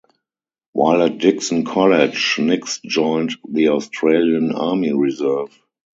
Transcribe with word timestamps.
While 0.71 1.03
at 1.03 1.19
Dickson 1.19 1.63
College, 1.63 2.39
Nix 2.39 2.79
joined 2.83 3.37
the 3.47 3.67
Australian 3.67 4.51
Army 4.51 4.93
Reserve. 4.93 5.55